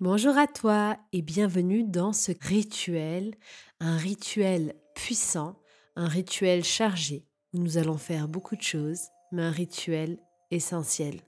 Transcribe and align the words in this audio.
Bonjour 0.00 0.38
à 0.38 0.46
toi 0.46 0.96
et 1.12 1.20
bienvenue 1.20 1.84
dans 1.84 2.14
ce 2.14 2.32
rituel, 2.40 3.34
un 3.80 3.98
rituel 3.98 4.74
puissant, 4.94 5.56
un 5.94 6.08
rituel 6.08 6.64
chargé 6.64 7.26
où 7.52 7.58
nous 7.58 7.76
allons 7.76 7.98
faire 7.98 8.26
beaucoup 8.26 8.56
de 8.56 8.62
choses, 8.62 9.02
mais 9.30 9.42
un 9.42 9.50
rituel 9.50 10.18
essentiel. 10.50 11.20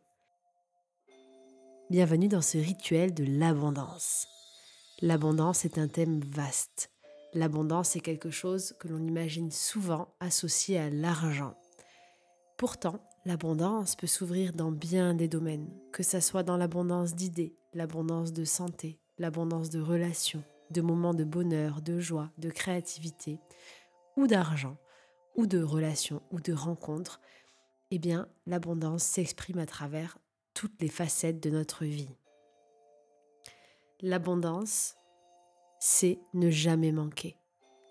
Bienvenue 1.90 2.28
dans 2.28 2.40
ce 2.40 2.56
rituel 2.56 3.12
de 3.12 3.24
l'abondance. 3.24 4.26
L'abondance 5.02 5.66
est 5.66 5.76
un 5.76 5.88
thème 5.88 6.22
vaste. 6.24 6.90
L'abondance 7.34 7.94
est 7.94 8.00
quelque 8.00 8.30
chose 8.30 8.74
que 8.80 8.88
l'on 8.88 9.06
imagine 9.06 9.50
souvent 9.50 10.14
associé 10.18 10.78
à 10.78 10.88
l'argent. 10.88 11.58
Pourtant, 12.56 13.04
l'abondance 13.24 13.96
peut 13.96 14.06
s'ouvrir 14.06 14.52
dans 14.52 14.72
bien 14.72 15.14
des 15.14 15.28
domaines, 15.28 15.70
que 15.92 16.02
ce 16.02 16.20
soit 16.20 16.42
dans 16.42 16.56
l'abondance 16.56 17.14
d'idées, 17.14 17.54
l'abondance 17.72 18.32
de 18.32 18.44
santé, 18.44 18.98
l'abondance 19.18 19.70
de 19.70 19.80
relations, 19.80 20.42
de 20.70 20.80
moments 20.80 21.14
de 21.14 21.24
bonheur, 21.24 21.82
de 21.82 22.00
joie, 22.00 22.30
de 22.38 22.50
créativité, 22.50 23.38
ou 24.16 24.26
d'argent, 24.26 24.76
ou 25.36 25.46
de 25.46 25.62
relations, 25.62 26.22
ou 26.30 26.40
de 26.40 26.52
rencontres, 26.52 27.20
eh 27.90 27.98
bien, 27.98 28.28
l'abondance 28.46 29.04
s'exprime 29.04 29.58
à 29.58 29.66
travers 29.66 30.18
toutes 30.54 30.80
les 30.80 30.88
facettes 30.88 31.42
de 31.42 31.50
notre 31.50 31.84
vie. 31.84 32.10
L'abondance, 34.00 34.96
c'est 35.78 36.18
ne 36.34 36.50
jamais 36.50 36.92
manquer, 36.92 37.36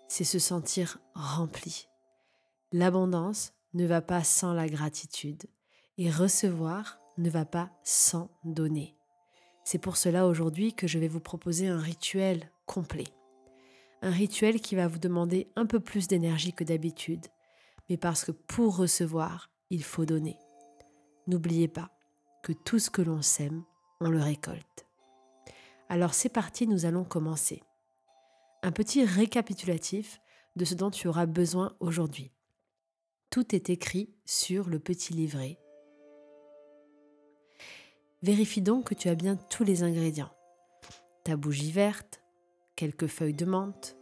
c'est 0.08 0.24
se 0.24 0.38
sentir 0.38 0.98
rempli. 1.14 1.88
L'abondance 2.72 3.54
ne 3.74 3.86
va 3.86 4.02
pas 4.02 4.24
sans 4.24 4.52
la 4.52 4.68
gratitude 4.68 5.44
et 5.98 6.10
recevoir 6.10 6.98
ne 7.18 7.30
va 7.30 7.44
pas 7.44 7.70
sans 7.84 8.30
donner. 8.44 8.96
C'est 9.64 9.78
pour 9.78 9.96
cela 9.96 10.26
aujourd'hui 10.26 10.74
que 10.74 10.86
je 10.86 10.98
vais 10.98 11.08
vous 11.08 11.20
proposer 11.20 11.68
un 11.68 11.78
rituel 11.78 12.50
complet. 12.66 13.06
Un 14.02 14.10
rituel 14.10 14.60
qui 14.60 14.74
va 14.74 14.88
vous 14.88 14.98
demander 14.98 15.48
un 15.54 15.66
peu 15.66 15.78
plus 15.78 16.08
d'énergie 16.08 16.52
que 16.52 16.64
d'habitude, 16.64 17.26
mais 17.88 17.96
parce 17.96 18.24
que 18.24 18.32
pour 18.32 18.76
recevoir, 18.76 19.50
il 19.70 19.84
faut 19.84 20.04
donner. 20.04 20.38
N'oubliez 21.28 21.68
pas 21.68 21.90
que 22.42 22.52
tout 22.52 22.80
ce 22.80 22.90
que 22.90 23.02
l'on 23.02 23.22
sème, 23.22 23.62
on 24.00 24.10
le 24.10 24.20
récolte. 24.20 24.86
Alors 25.88 26.14
c'est 26.14 26.28
parti, 26.28 26.66
nous 26.66 26.84
allons 26.84 27.04
commencer. 27.04 27.62
Un 28.64 28.72
petit 28.72 29.04
récapitulatif 29.04 30.20
de 30.56 30.64
ce 30.64 30.74
dont 30.74 30.90
tu 30.90 31.06
auras 31.06 31.26
besoin 31.26 31.76
aujourd'hui. 31.78 32.32
Tout 33.32 33.54
est 33.54 33.70
écrit 33.70 34.10
sur 34.26 34.68
le 34.68 34.78
petit 34.78 35.14
livret 35.14 35.58
Vérifie 38.20 38.60
donc 38.60 38.88
que 38.88 38.94
tu 38.94 39.08
as 39.08 39.14
bien 39.14 39.36
tous 39.36 39.64
les 39.64 39.82
ingrédients. 39.82 40.34
Ta 41.24 41.36
bougie 41.36 41.72
verte, 41.72 42.22
quelques 42.76 43.06
feuilles 43.06 43.32
de 43.32 43.46
menthe, 43.46 43.96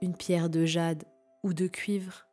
une 0.00 0.16
pierre 0.16 0.48
de 0.48 0.64
jade 0.64 1.02
ou 1.42 1.54
de 1.54 1.66
cuivre, 1.66 2.28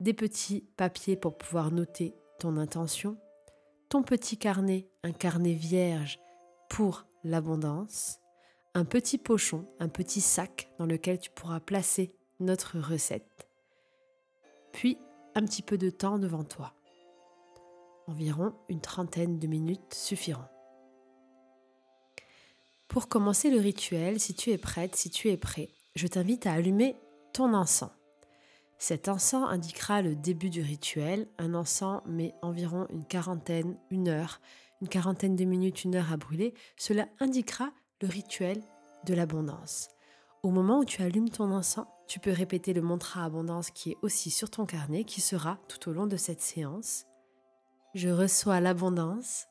des 0.00 0.12
petits 0.12 0.68
papiers 0.76 1.16
pour 1.16 1.38
pouvoir 1.38 1.70
noter 1.70 2.14
ton 2.38 2.58
intention, 2.58 3.16
ton 3.88 4.02
petit 4.02 4.36
carnet, 4.36 4.86
un 5.02 5.12
carnet 5.12 5.54
vierge 5.54 6.20
pour 6.68 7.06
l'abondance, 7.24 8.18
un 8.74 8.84
petit 8.84 9.16
pochon, 9.16 9.66
un 9.80 9.88
petit 9.88 10.20
sac 10.20 10.70
dans 10.78 10.84
lequel 10.84 11.18
tu 11.18 11.30
pourras 11.30 11.60
placer 11.60 12.14
notre 12.38 12.78
recette, 12.78 13.48
puis 14.72 14.98
petit 15.42 15.62
peu 15.62 15.78
de 15.78 15.90
temps 15.90 16.18
devant 16.18 16.44
toi. 16.44 16.74
Environ 18.06 18.54
une 18.68 18.80
trentaine 18.80 19.38
de 19.38 19.46
minutes 19.46 19.94
suffiront. 19.94 20.44
Pour 22.88 23.08
commencer 23.08 23.50
le 23.50 23.58
rituel, 23.58 24.20
si 24.20 24.34
tu 24.34 24.50
es 24.50 24.58
prête, 24.58 24.94
si 24.94 25.10
tu 25.10 25.28
es 25.28 25.36
prêt, 25.36 25.70
je 25.96 26.06
t'invite 26.06 26.46
à 26.46 26.52
allumer 26.52 26.96
ton 27.32 27.52
encens. 27.52 27.90
Cet 28.78 29.08
encens 29.08 29.48
indiquera 29.48 30.02
le 30.02 30.14
début 30.14 30.50
du 30.50 30.62
rituel. 30.62 31.26
Un 31.38 31.54
encens 31.54 32.02
met 32.06 32.34
environ 32.42 32.86
une 32.90 33.04
quarantaine, 33.04 33.76
une 33.90 34.08
heure, 34.08 34.40
une 34.80 34.88
quarantaine 34.88 35.34
de 35.34 35.44
minutes, 35.44 35.84
une 35.84 35.96
heure 35.96 36.12
à 36.12 36.16
brûler. 36.16 36.54
Cela 36.76 37.08
indiquera 37.18 37.72
le 38.02 38.08
rituel 38.08 38.62
de 39.04 39.14
l'abondance. 39.14 39.88
Au 40.42 40.50
moment 40.50 40.80
où 40.80 40.84
tu 40.84 41.02
allumes 41.02 41.30
ton 41.30 41.50
encens, 41.50 41.86
tu 42.06 42.20
peux 42.20 42.32
répéter 42.32 42.72
le 42.72 42.82
mantra 42.82 43.24
abondance 43.24 43.70
qui 43.70 43.92
est 43.92 43.96
aussi 44.02 44.30
sur 44.30 44.50
ton 44.50 44.66
carnet, 44.66 45.04
qui 45.04 45.20
sera 45.20 45.58
tout 45.68 45.90
au 45.90 45.92
long 45.92 46.06
de 46.06 46.16
cette 46.16 46.40
séance 46.40 47.06
je 47.96 48.10
reçois 48.10 48.60
l'abondance 48.60 49.46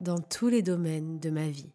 dans 0.00 0.20
tous 0.20 0.46
les 0.46 0.62
domaines 0.62 1.18
de 1.18 1.28
ma 1.28 1.48
vie. 1.48 1.72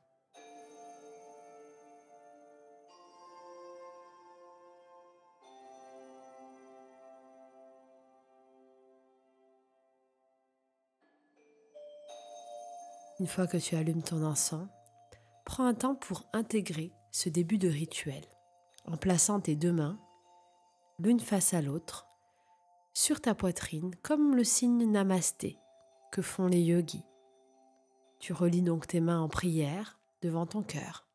Une 13.20 13.28
fois 13.28 13.46
que 13.46 13.58
tu 13.58 13.76
allumes 13.76 14.02
ton 14.02 14.24
encens, 14.24 14.70
prends 15.44 15.66
un 15.66 15.74
temps 15.74 15.96
pour 15.96 16.30
intégrer 16.32 16.94
ce 17.12 17.28
début 17.28 17.58
de 17.58 17.68
rituel 17.68 18.24
en 18.92 18.98
plaçant 18.98 19.40
tes 19.40 19.56
deux 19.56 19.72
mains, 19.72 20.00
l'une 20.98 21.20
face 21.20 21.54
à 21.54 21.62
l'autre, 21.62 22.08
sur 22.94 23.22
ta 23.22 23.36
poitrine 23.36 23.96
comme 24.02 24.36
le 24.36 24.44
signe 24.44 24.90
namasté 24.90 25.60
que 26.12 26.22
font 26.22 26.48
les 26.48 26.62
yogis. 26.62 27.06
Tu 28.20 28.34
relis 28.34 28.64
donc 28.64 28.88
tes 28.88 29.00
mains 29.00 29.22
en 29.22 29.30
prière 29.30 30.00
devant 30.22 30.46
ton 30.46 30.64
cœur. 30.64 31.08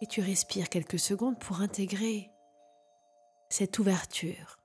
Et 0.00 0.06
tu 0.06 0.20
respires 0.20 0.68
quelques 0.68 0.98
secondes 0.98 1.38
pour 1.38 1.60
intégrer 1.60 2.30
cette 3.48 3.78
ouverture 3.78 4.58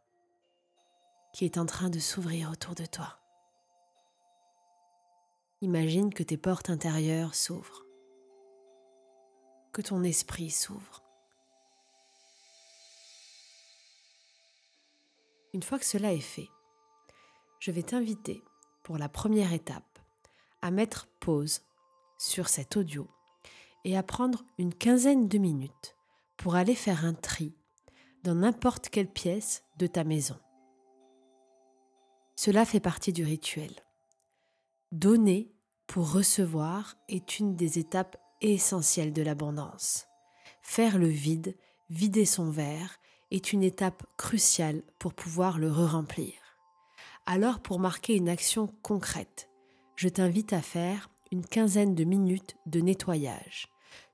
qui 1.34 1.46
est 1.46 1.58
en 1.58 1.66
train 1.66 1.90
de 1.90 2.00
s'ouvrir 2.00 2.52
autour 2.52 2.76
de 2.76 2.86
toi. 2.86 3.20
Imagine 5.62 6.14
que 6.14 6.24
tes 6.24 6.38
portes 6.38 6.70
intérieures 6.70 7.36
s'ouvrent, 7.36 7.86
que 9.72 9.82
ton 9.82 10.04
esprit 10.04 10.52
s'ouvre. 10.52 11.07
Une 15.54 15.64
fois 15.64 15.80
que 15.80 15.86
cela 15.86 16.14
est 16.14 16.20
fait, 16.20 16.50
je 17.60 17.72
vais 17.72 17.84
t'inviter 17.84 18.44
pour 18.84 18.98
la 18.98 19.10
première 19.10 19.54
étape, 19.54 20.00
à 20.62 20.72
mettre 20.72 21.08
pause 21.20 21.62
sur 22.18 22.50
cet 22.50 22.78
audio 22.78 23.08
et 23.84 23.98
à 23.98 24.04
prendre 24.04 24.44
une 24.58 24.74
quinzaine 24.74 25.28
de 25.28 25.38
minutes 25.38 25.96
pour 26.38 26.56
aller 26.56 26.76
faire 26.76 27.06
un 27.06 27.14
tri 27.14 27.56
dans 28.24 28.36
n'importe 28.36 28.90
quelle 28.90 29.12
pièce 29.12 29.64
de 29.78 29.88
ta 29.88 30.04
maison. 30.04 30.38
Cela 32.36 32.66
fait 32.66 32.80
partie 32.80 33.14
du 33.14 33.24
rituel. 33.24 33.72
Donner 34.92 35.52
pour 35.88 36.12
recevoir 36.12 36.96
est 37.08 37.40
une 37.40 37.56
des 37.56 37.80
étapes 37.80 38.18
essentielles 38.42 39.14
de 39.14 39.22
l'abondance. 39.22 40.08
Faire 40.62 40.98
le 40.98 41.08
vide, 41.08 41.58
vider 41.90 42.26
son 42.26 42.50
verre, 42.52 43.00
est 43.32 43.54
une 43.54 43.64
étape 43.64 44.04
cruciale 44.18 44.84
pour 45.00 45.14
pouvoir 45.14 45.58
le 45.58 45.72
re-remplir. 45.72 46.34
Alors 47.26 47.60
pour 47.60 47.80
marquer 47.80 48.16
une 48.16 48.30
action 48.30 48.68
concrète, 48.82 49.50
je 49.96 50.08
t'invite 50.08 50.54
à 50.54 50.62
faire 50.62 51.10
une 51.32 51.46
quinzaine 51.46 51.96
de 51.96 52.04
minutes 52.04 52.56
de 52.66 52.80
nettoyage. 52.80 53.68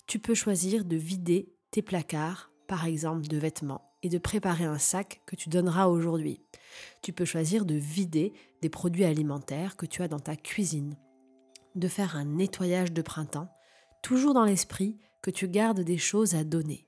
Tu 0.07 0.19
peux 0.19 0.33
choisir 0.33 0.83
de 0.85 0.95
vider 0.95 1.53
tes 1.71 1.81
placards, 1.81 2.51
par 2.67 2.85
exemple 2.85 3.27
de 3.27 3.37
vêtements, 3.37 3.91
et 4.01 4.09
de 4.09 4.17
préparer 4.17 4.65
un 4.65 4.77
sac 4.77 5.21
que 5.25 5.35
tu 5.35 5.49
donneras 5.49 5.87
aujourd'hui. 5.87 6.41
Tu 7.01 7.13
peux 7.13 7.25
choisir 7.25 7.65
de 7.65 7.75
vider 7.75 8.33
des 8.61 8.69
produits 8.69 9.05
alimentaires 9.05 9.77
que 9.77 9.85
tu 9.85 10.01
as 10.01 10.07
dans 10.07 10.19
ta 10.19 10.35
cuisine, 10.35 10.97
de 11.75 11.87
faire 11.87 12.15
un 12.15 12.25
nettoyage 12.25 12.91
de 12.91 13.01
printemps, 13.01 13.49
toujours 14.01 14.33
dans 14.33 14.45
l'esprit 14.45 14.97
que 15.21 15.31
tu 15.31 15.47
gardes 15.47 15.81
des 15.81 15.97
choses 15.97 16.35
à 16.35 16.43
donner. 16.43 16.87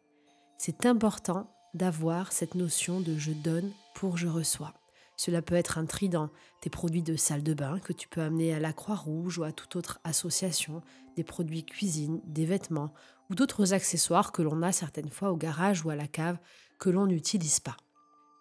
C'est 0.58 0.86
important 0.86 1.55
d'avoir 1.76 2.32
cette 2.32 2.56
notion 2.56 3.02
de 3.02 3.18
je 3.18 3.32
donne 3.32 3.72
pour 3.94 4.18
je 4.18 4.28
reçois. 4.28 4.74
Cela 5.18 5.42
peut 5.42 5.56
être 5.56 5.78
un 5.78 5.86
tri 5.86 6.10
dans 6.10 6.30
tes 6.62 6.70
produits 6.70 7.04
de 7.04 7.16
salle 7.16 7.44
de 7.44 7.54
bain 7.54 7.80
que 7.80 7.94
tu 7.94 8.08
peux 8.08 8.22
amener 8.22 8.54
à 8.54 8.60
la 8.60 8.74
Croix-Rouge 8.74 9.38
ou 9.38 9.44
à 9.44 9.52
toute 9.52 9.76
autre 9.76 10.00
association, 10.04 10.82
des 11.16 11.24
produits 11.24 11.66
cuisine, 11.66 12.22
des 12.26 12.46
vêtements 12.46 12.94
ou 13.30 13.36
d'autres 13.36 13.74
accessoires 13.74 14.32
que 14.32 14.42
l'on 14.42 14.62
a 14.62 14.72
certaines 14.72 15.10
fois 15.10 15.32
au 15.32 15.38
garage 15.38 15.86
ou 15.86 15.90
à 15.90 15.96
la 15.96 16.08
cave 16.08 16.38
que 16.80 16.90
l'on 16.90 17.08
n'utilise 17.08 17.60
pas. 17.60 17.78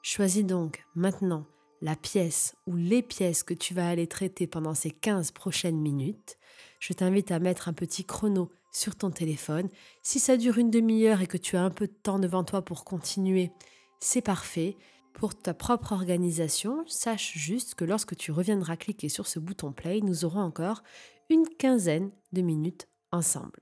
Choisis 0.02 0.44
donc 0.44 0.84
maintenant 0.94 1.46
la 1.80 1.96
pièce 1.96 2.54
ou 2.66 2.76
les 2.76 3.02
pièces 3.02 3.42
que 3.42 3.54
tu 3.54 3.74
vas 3.74 3.88
aller 3.88 4.06
traiter 4.06 4.46
pendant 4.46 4.74
ces 4.74 4.90
15 4.90 5.32
prochaines 5.32 5.80
minutes. 5.80 6.38
Je 6.80 6.92
t'invite 6.92 7.30
à 7.30 7.38
mettre 7.38 7.68
un 7.68 7.72
petit 7.72 8.04
chrono 8.04 8.50
sur 8.74 8.96
ton 8.96 9.10
téléphone. 9.10 9.70
Si 10.02 10.18
ça 10.18 10.36
dure 10.36 10.58
une 10.58 10.70
demi-heure 10.70 11.22
et 11.22 11.26
que 11.26 11.38
tu 11.38 11.56
as 11.56 11.62
un 11.62 11.70
peu 11.70 11.86
de 11.86 11.92
temps 11.92 12.18
devant 12.18 12.44
toi 12.44 12.62
pour 12.62 12.84
continuer, 12.84 13.52
c'est 14.00 14.20
parfait. 14.20 14.76
Pour 15.14 15.34
ta 15.34 15.54
propre 15.54 15.92
organisation, 15.92 16.84
sache 16.86 17.32
juste 17.38 17.76
que 17.76 17.84
lorsque 17.84 18.16
tu 18.16 18.32
reviendras 18.32 18.76
cliquer 18.76 19.08
sur 19.08 19.28
ce 19.28 19.38
bouton 19.38 19.72
play, 19.72 20.00
nous 20.00 20.24
aurons 20.24 20.40
encore 20.40 20.82
une 21.30 21.48
quinzaine 21.58 22.10
de 22.32 22.42
minutes 22.42 22.88
ensemble. 23.12 23.60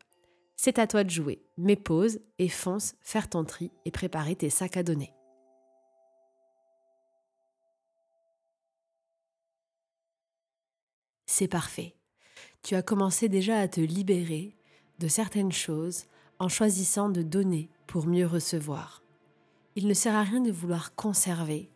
C'est 0.56 0.78
à 0.78 0.86
toi 0.86 1.04
de 1.04 1.10
jouer, 1.10 1.42
mais 1.58 1.76
pause 1.76 2.20
et 2.38 2.48
fonce 2.48 2.94
faire 3.02 3.28
ton 3.28 3.44
tri 3.44 3.70
et 3.84 3.90
préparer 3.90 4.34
tes 4.34 4.48
sacs 4.48 4.76
à 4.76 4.82
donner. 4.82 5.12
C'est 11.26 11.48
parfait. 11.48 11.96
Tu 12.62 12.74
as 12.76 12.82
commencé 12.82 13.28
déjà 13.28 13.58
à 13.58 13.68
te 13.68 13.80
libérer 13.80 14.56
de 15.02 15.08
certaines 15.08 15.50
choses 15.50 16.04
en 16.38 16.48
choisissant 16.48 17.08
de 17.08 17.22
donner 17.22 17.68
pour 17.88 18.06
mieux 18.06 18.26
recevoir. 18.26 19.02
Il 19.74 19.88
ne 19.88 19.94
sert 19.94 20.14
à 20.14 20.22
rien 20.22 20.40
de 20.40 20.52
vouloir 20.52 20.94
conserver 20.94 21.68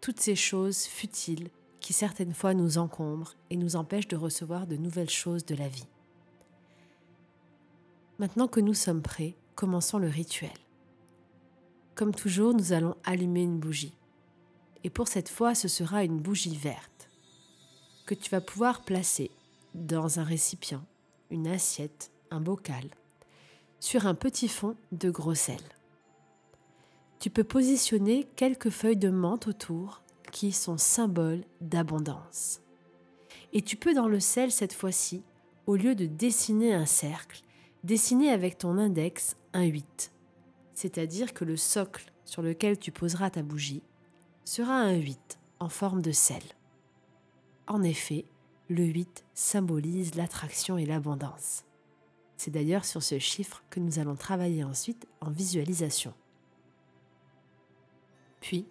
toutes 0.00 0.18
ces 0.18 0.34
choses 0.34 0.84
futiles 0.84 1.50
qui 1.78 1.92
certaines 1.92 2.34
fois 2.34 2.54
nous 2.54 2.78
encombrent 2.78 3.36
et 3.50 3.56
nous 3.56 3.76
empêchent 3.76 4.08
de 4.08 4.16
recevoir 4.16 4.66
de 4.66 4.76
nouvelles 4.76 5.10
choses 5.10 5.44
de 5.44 5.54
la 5.54 5.68
vie. 5.68 5.86
Maintenant 8.18 8.48
que 8.48 8.60
nous 8.60 8.74
sommes 8.74 9.02
prêts, 9.02 9.36
commençons 9.54 9.98
le 9.98 10.08
rituel. 10.08 10.50
Comme 11.94 12.12
toujours, 12.14 12.52
nous 12.52 12.72
allons 12.72 12.96
allumer 13.04 13.42
une 13.42 13.60
bougie. 13.60 13.94
Et 14.82 14.90
pour 14.90 15.06
cette 15.06 15.28
fois, 15.28 15.54
ce 15.54 15.68
sera 15.68 16.02
une 16.02 16.18
bougie 16.18 16.56
verte 16.56 17.08
que 18.06 18.14
tu 18.14 18.28
vas 18.28 18.40
pouvoir 18.40 18.84
placer 18.84 19.30
dans 19.74 20.18
un 20.18 20.24
récipient, 20.24 20.84
une 21.30 21.46
assiette, 21.46 22.10
bocal, 22.40 22.84
sur 23.80 24.06
un 24.06 24.14
petit 24.14 24.48
fond 24.48 24.76
de 24.92 25.10
gros 25.10 25.34
sel. 25.34 25.60
Tu 27.18 27.30
peux 27.30 27.44
positionner 27.44 28.24
quelques 28.36 28.70
feuilles 28.70 28.96
de 28.96 29.10
menthe 29.10 29.46
autour 29.46 30.02
qui 30.32 30.50
sont 30.50 30.78
symboles 30.78 31.44
d'abondance. 31.60 32.60
Et 33.52 33.62
tu 33.62 33.76
peux 33.76 33.94
dans 33.94 34.08
le 34.08 34.18
sel 34.18 34.50
cette 34.50 34.72
fois-ci, 34.72 35.22
au 35.66 35.76
lieu 35.76 35.94
de 35.94 36.06
dessiner 36.06 36.74
un 36.74 36.86
cercle, 36.86 37.42
dessiner 37.84 38.30
avec 38.30 38.58
ton 38.58 38.78
index 38.78 39.36
un 39.52 39.64
8. 39.64 40.10
C'est-à-dire 40.74 41.34
que 41.34 41.44
le 41.44 41.56
socle 41.56 42.12
sur 42.24 42.42
lequel 42.42 42.78
tu 42.78 42.90
poseras 42.90 43.30
ta 43.30 43.42
bougie 43.42 43.82
sera 44.44 44.74
un 44.74 44.94
8 44.94 45.38
en 45.60 45.68
forme 45.68 46.02
de 46.02 46.12
sel. 46.12 46.42
En 47.68 47.82
effet, 47.82 48.24
le 48.68 48.84
8 48.84 49.24
symbolise 49.34 50.14
l'attraction 50.14 50.78
et 50.78 50.86
l'abondance. 50.86 51.64
C'est 52.44 52.50
d'ailleurs 52.50 52.84
sur 52.84 53.04
ce 53.04 53.20
chiffre 53.20 53.62
que 53.70 53.78
nous 53.78 54.00
allons 54.00 54.16
travailler 54.16 54.64
ensuite 54.64 55.06
en 55.20 55.30
visualisation. 55.30 56.12
Puis, 58.40 58.66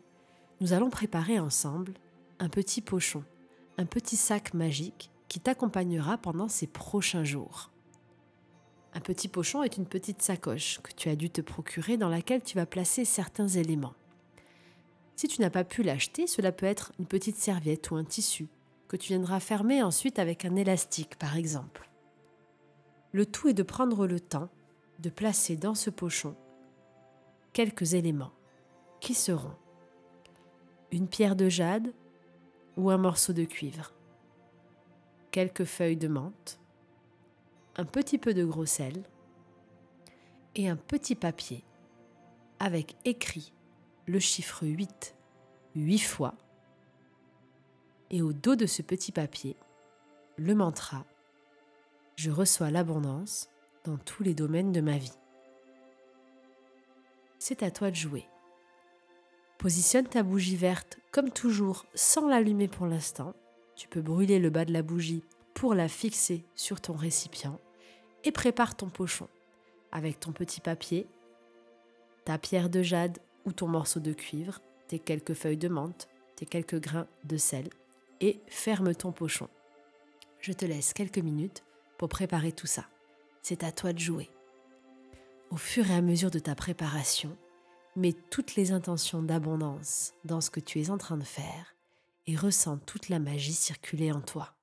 nous 0.60 0.74
allons 0.74 0.90
préparer 0.90 1.40
ensemble 1.40 1.94
un 2.40 2.50
petit 2.50 2.82
pochon, 2.82 3.24
un 3.78 3.86
petit 3.86 4.18
sac 4.18 4.54
magique 4.54 5.10
qui 5.30 5.40
t'accompagnera 5.40 6.18
pendant 6.18 6.50
ces 6.50 6.68
prochains 6.68 7.24
jours. 7.24 7.72
Un 8.94 9.00
petit 9.00 9.30
pochon 9.30 9.64
est 9.64 9.78
une 9.78 9.88
petite 9.88 10.22
sacoche 10.22 10.82
que 10.84 10.92
tu 10.92 11.08
as 11.08 11.16
dû 11.16 11.30
te 11.30 11.40
procurer 11.40 11.96
dans 11.96 12.10
laquelle 12.10 12.44
tu 12.44 12.58
vas 12.58 12.66
placer 12.66 13.06
certains 13.06 13.48
éléments. 13.48 13.96
Si 15.16 15.30
tu 15.30 15.40
n'as 15.40 15.50
pas 15.50 15.64
pu 15.64 15.82
l'acheter, 15.82 16.28
cela 16.28 16.52
peut 16.52 16.66
être 16.66 16.92
une 17.00 17.06
petite 17.06 17.38
serviette 17.38 17.90
ou 17.90 17.96
un 17.96 18.04
tissu, 18.04 18.50
que 18.90 18.98
tu 18.98 19.14
viendras 19.14 19.40
fermer 19.40 19.82
ensuite 19.82 20.20
avec 20.20 20.44
un 20.44 20.58
élastique 20.58 21.18
par 21.18 21.38
exemple. 21.38 21.88
Le 23.14 23.26
tout 23.26 23.50
est 23.50 23.54
de 23.54 23.64
prendre 23.64 24.08
le 24.08 24.20
temps 24.20 24.50
de 25.00 25.10
placer 25.10 25.58
dans 25.58 25.76
ce 25.76 25.90
pochon 25.90 26.36
quelques 27.54 27.94
éléments 27.94 28.32
qui 29.00 29.14
seront 29.14 29.56
une 30.92 31.08
pierre 31.08 31.36
de 31.36 31.50
jade 31.50 31.94
ou 32.78 32.90
un 32.90 32.98
morceau 32.98 33.34
de 33.34 33.44
cuivre, 33.44 33.94
quelques 35.32 35.66
feuilles 35.66 35.98
de 35.98 36.08
menthe, 36.08 36.60
un 37.78 37.86
petit 37.86 38.18
peu 38.18 38.34
de 38.34 38.46
gros 38.46 38.66
sel 38.66 39.04
et 40.56 40.70
un 40.70 40.76
petit 40.76 41.16
papier 41.16 41.64
avec 42.60 42.96
écrit 43.06 43.54
le 44.06 44.20
chiffre 44.20 44.66
8 44.66 45.16
huit 45.76 46.00
fois. 46.00 46.36
Et 48.10 48.22
au 48.22 48.34
dos 48.34 48.56
de 48.56 48.66
ce 48.66 48.82
petit 48.82 49.12
papier, 49.12 49.56
le 50.38 50.54
mantra 50.54 51.06
Je 52.24 52.30
reçois 52.30 52.70
l'abondance 52.70 53.50
dans 53.84 53.98
tous 53.98 54.22
les 54.22 54.36
domaines 54.36 54.72
de 54.72 54.80
ma 54.80 55.00
vie. 55.00 55.18
C'est 57.40 57.64
à 57.64 57.72
toi 57.72 57.90
de 57.90 57.96
jouer. 57.96 58.28
Positionne 59.58 60.06
ta 60.06 60.22
bougie 60.22 60.56
verte 60.56 61.00
comme 61.12 61.32
toujours 61.32 61.88
sans 61.96 62.28
l'allumer 62.28 62.68
pour 62.68 62.86
l'instant. 62.86 63.34
Tu 63.76 63.88
peux 63.88 64.04
brûler 64.04 64.38
le 64.38 64.52
bas 64.52 64.66
de 64.66 64.72
la 64.72 64.84
bougie 64.84 65.24
pour 65.56 65.74
la 65.74 65.88
fixer 65.88 66.46
sur 66.54 66.80
ton 66.80 66.94
récipient 66.94 67.60
et 68.24 68.32
prépare 68.32 68.76
ton 68.76 68.90
pochon 68.90 69.28
avec 69.92 70.20
ton 70.20 70.32
petit 70.32 70.62
papier, 70.62 71.08
ta 72.24 72.38
pierre 72.38 72.70
de 72.70 72.84
jade 72.84 73.18
ou 73.46 73.52
ton 73.52 73.68
morceau 73.68 74.00
de 74.00 74.14
cuivre, 74.14 74.62
tes 74.88 75.00
quelques 75.00 75.34
feuilles 75.34 75.58
de 75.58 75.70
menthe, 75.70 76.08
tes 76.36 76.46
quelques 76.46 76.80
grains 76.80 77.08
de 77.24 77.38
sel 77.38 77.68
et 78.20 78.40
ferme 78.46 78.94
ton 78.94 79.12
pochon. 79.12 79.50
Je 80.40 80.54
te 80.54 80.66
laisse 80.66 80.94
quelques 80.94 81.18
minutes 81.18 81.64
préparer 82.08 82.52
tout 82.52 82.68
ça. 82.68 82.86
C'est 83.42 83.64
à 83.64 83.72
toi 83.72 83.94
de 83.94 84.00
jouer. 84.00 84.30
Au 85.50 85.58
fur 85.58 85.90
et 85.90 85.96
à 85.96 86.02
mesure 86.02 86.32
de 86.32 86.40
ta 86.40 86.56
préparation, 86.56 87.38
mets 87.96 88.16
toutes 88.30 88.56
les 88.56 88.72
intentions 88.72 89.22
d'abondance 89.22 90.14
dans 90.24 90.42
ce 90.42 90.50
que 90.50 90.60
tu 90.60 90.80
es 90.80 90.90
en 90.90 90.98
train 90.98 91.18
de 91.18 91.24
faire 91.24 91.76
et 92.28 92.36
ressens 92.36 92.78
toute 92.86 93.10
la 93.10 93.20
magie 93.20 93.54
circuler 93.54 94.12
en 94.12 94.22
toi. 94.22 94.56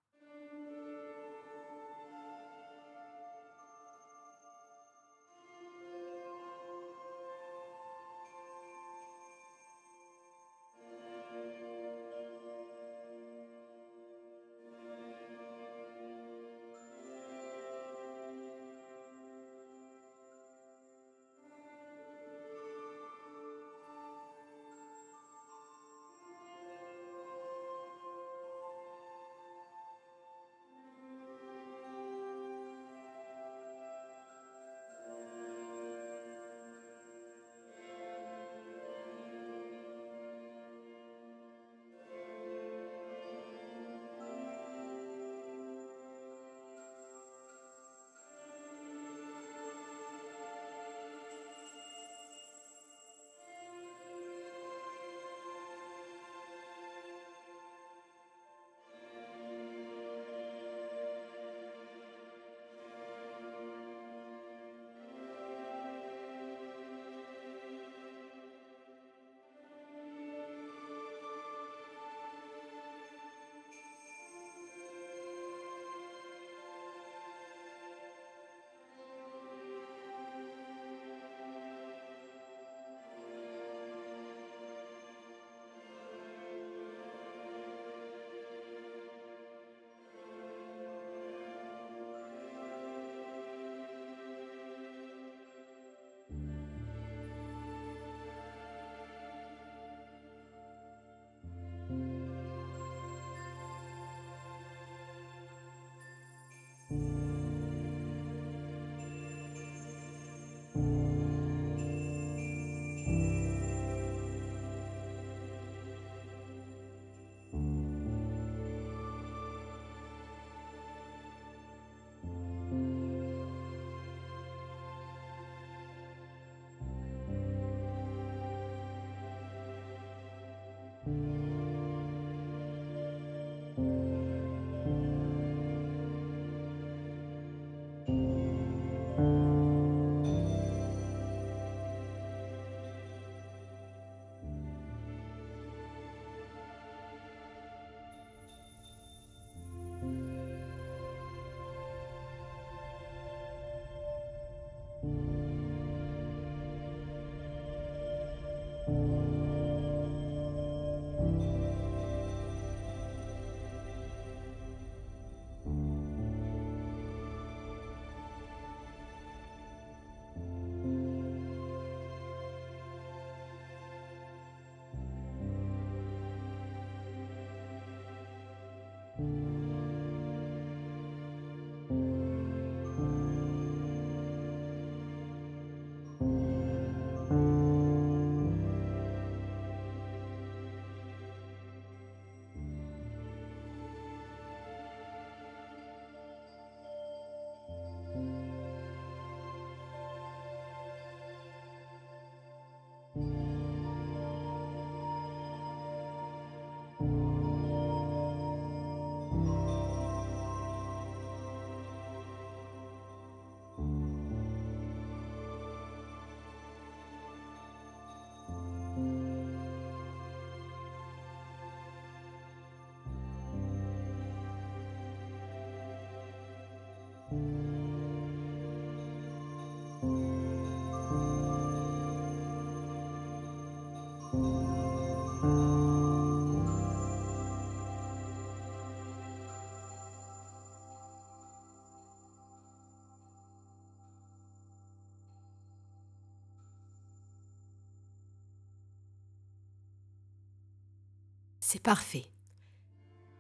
C'est 251.71 251.83
parfait. 251.83 252.25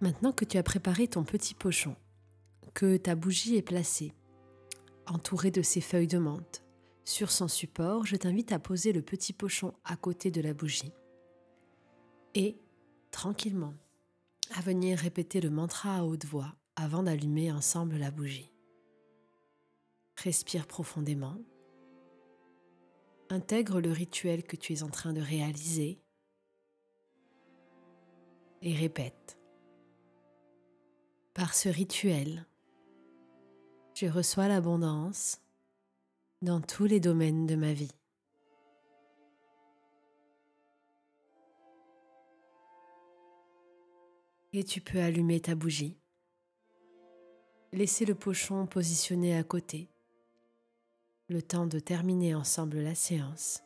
Maintenant 0.02 0.32
que 0.32 0.44
tu 0.44 0.58
as 0.58 0.62
préparé 0.62 1.08
ton 1.08 1.24
petit 1.24 1.54
pochon, 1.54 1.96
que 2.74 2.98
ta 2.98 3.14
bougie 3.14 3.56
est 3.56 3.62
placée, 3.62 4.12
entourée 5.06 5.50
de 5.50 5.62
ses 5.62 5.80
feuilles 5.80 6.06
de 6.06 6.18
menthe, 6.18 6.62
sur 7.08 7.30
son 7.30 7.48
support, 7.48 8.04
je 8.04 8.16
t'invite 8.16 8.52
à 8.52 8.58
poser 8.58 8.92
le 8.92 9.00
petit 9.00 9.32
pochon 9.32 9.72
à 9.82 9.96
côté 9.96 10.30
de 10.30 10.42
la 10.42 10.52
bougie 10.52 10.92
et, 12.34 12.58
tranquillement, 13.10 13.72
à 14.54 14.60
venir 14.60 14.98
répéter 14.98 15.40
le 15.40 15.48
mantra 15.48 15.96
à 15.96 16.02
haute 16.02 16.26
voix 16.26 16.54
avant 16.76 17.02
d'allumer 17.02 17.50
ensemble 17.50 17.96
la 17.96 18.10
bougie. 18.10 18.52
Respire 20.22 20.66
profondément. 20.66 21.38
Intègre 23.30 23.80
le 23.80 23.90
rituel 23.90 24.42
que 24.42 24.56
tu 24.56 24.74
es 24.74 24.82
en 24.82 24.90
train 24.90 25.14
de 25.14 25.22
réaliser 25.22 26.02
et 28.60 28.74
répète. 28.74 29.38
Par 31.32 31.54
ce 31.54 31.70
rituel, 31.70 32.46
je 33.94 34.06
reçois 34.06 34.48
l'abondance 34.48 35.40
dans 36.40 36.61
tous 36.61 36.85
les 36.85 37.00
domaines 37.00 37.47
de 37.47 37.57
ma 37.57 37.73
vie. 37.73 37.90
Et 44.52 44.62
tu 44.62 44.80
peux 44.80 45.00
allumer 45.00 45.40
ta 45.40 45.54
bougie, 45.54 45.99
laisser 47.73 48.04
le 48.04 48.14
pochon 48.14 48.66
positionné 48.66 49.37
à 49.37 49.42
côté, 49.42 49.90
le 51.28 51.42
temps 51.42 51.66
de 51.66 51.80
terminer 51.80 52.35
ensemble 52.35 52.78
la 52.78 52.95
séance, 52.95 53.62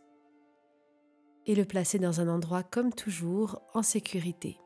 et 1.47 1.55
le 1.55 1.64
placer 1.64 1.99
dans 1.99 2.21
un 2.21 2.29
endroit 2.29 2.62
comme 2.62 2.93
toujours 2.93 3.61
en 3.75 3.83
sécurité. 3.83 4.59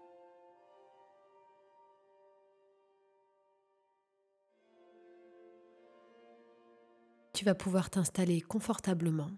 Tu 7.37 7.45
vas 7.45 7.55
pouvoir 7.55 7.91
t'installer 7.91 8.41
confortablement, 8.41 9.31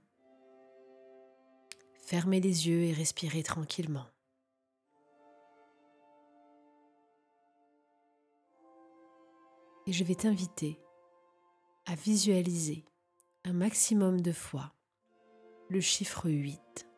fermer 1.96 2.38
les 2.38 2.68
yeux 2.68 2.84
et 2.84 2.92
respirer 2.92 3.42
tranquillement. 3.42 4.06
Et 9.88 9.92
je 9.92 10.04
vais 10.04 10.14
t'inviter 10.14 10.78
à 11.86 11.96
visualiser 11.96 12.84
un 13.42 13.52
maximum 13.52 14.20
de 14.20 14.30
fois 14.30 14.72
le 15.68 15.80
chiffre 15.80 16.30
8. 16.30 16.88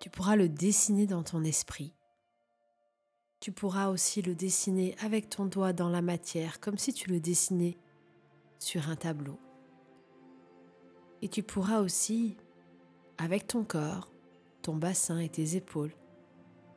Tu 0.00 0.10
pourras 0.10 0.34
le 0.34 0.48
dessiner 0.48 1.06
dans 1.06 1.22
ton 1.22 1.44
esprit. 1.44 1.94
Tu 3.38 3.52
pourras 3.52 3.90
aussi 3.90 4.22
le 4.22 4.34
dessiner 4.34 4.96
avec 4.98 5.30
ton 5.30 5.46
doigt 5.46 5.72
dans 5.72 5.88
la 5.88 6.02
matière, 6.02 6.58
comme 6.58 6.78
si 6.78 6.92
tu 6.92 7.10
le 7.10 7.20
dessinais 7.20 7.78
sur 8.58 8.88
un 8.88 8.96
tableau. 8.96 9.38
Et 11.22 11.28
tu 11.28 11.42
pourras 11.42 11.80
aussi, 11.80 12.36
avec 13.18 13.46
ton 13.46 13.64
corps, 13.64 14.10
ton 14.62 14.76
bassin 14.76 15.18
et 15.18 15.28
tes 15.28 15.56
épaules, 15.56 15.94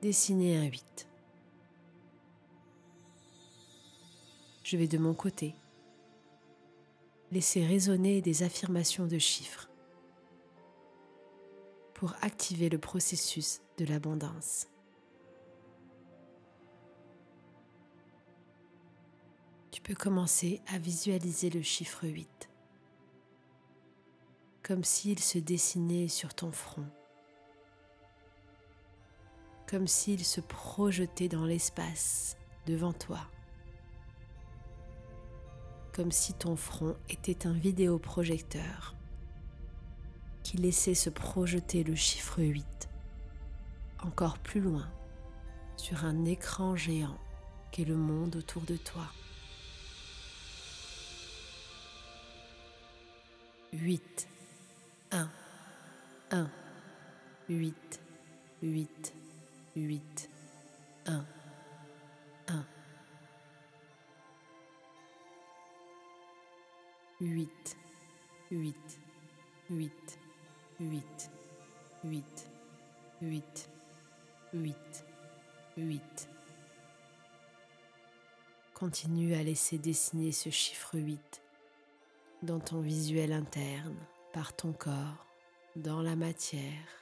dessiner 0.01 0.57
un 0.57 0.65
8. 0.65 1.07
Je 4.63 4.77
vais 4.77 4.87
de 4.87 4.97
mon 4.97 5.13
côté 5.13 5.55
laisser 7.31 7.65
résonner 7.65 8.21
des 8.21 8.43
affirmations 8.43 9.07
de 9.07 9.17
chiffres 9.17 9.69
pour 11.93 12.13
activer 12.21 12.69
le 12.69 12.77
processus 12.77 13.61
de 13.77 13.85
l'abondance. 13.85 14.67
Tu 19.89 19.95
peux 19.95 20.03
commencer 20.03 20.61
à 20.67 20.77
visualiser 20.77 21.49
le 21.49 21.63
chiffre 21.63 22.05
8, 22.05 22.47
comme 24.61 24.83
s'il 24.83 25.17
se 25.17 25.39
dessinait 25.39 26.07
sur 26.07 26.35
ton 26.35 26.51
front, 26.51 26.85
comme 29.67 29.87
s'il 29.87 30.23
se 30.23 30.41
projetait 30.41 31.27
dans 31.27 31.43
l'espace 31.43 32.37
devant 32.67 32.93
toi, 32.93 33.21
comme 35.91 36.11
si 36.11 36.33
ton 36.33 36.55
front 36.55 36.95
était 37.09 37.47
un 37.47 37.53
vidéoprojecteur 37.53 38.93
qui 40.43 40.57
laissait 40.57 40.93
se 40.93 41.09
projeter 41.09 41.83
le 41.83 41.95
chiffre 41.95 42.43
8 42.43 42.63
encore 44.03 44.37
plus 44.37 44.61
loin 44.61 44.87
sur 45.77 46.05
un 46.05 46.25
écran 46.25 46.75
géant 46.75 47.17
qu'est 47.71 47.85
le 47.85 47.97
monde 47.97 48.35
autour 48.35 48.61
de 48.61 48.77
toi. 48.77 49.07
8, 53.71 54.27
1, 55.11 55.29
1, 56.31 56.49
8, 57.49 57.99
8, 58.63 59.13
8, 59.75 60.29
1, 61.05 61.25
1. 62.47 62.65
8, 67.21 67.77
8, 68.51 68.75
8, 69.69 70.19
8, 70.79 71.29
8, 72.03 72.49
8, 73.21 73.69
8, 74.53 75.05
8. 75.77 76.29
Continue 78.73 79.35
à 79.35 79.43
laisser 79.43 79.77
dessiner 79.77 80.31
ce 80.31 80.49
chiffre 80.49 80.97
8 80.97 81.41
dans 82.41 82.59
ton 82.59 82.79
visuel 82.79 83.33
interne, 83.33 83.95
par 84.33 84.55
ton 84.55 84.71
corps, 84.71 85.25
dans 85.75 86.01
la 86.01 86.15
matière. 86.15 86.99